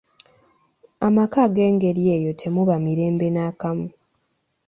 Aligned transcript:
Amaka 1.07 1.37
ag'engeri 1.45 2.03
eyo 2.15 2.31
temuba 2.39 2.75
mirembe 2.85 3.27
nakamu. 3.31 3.87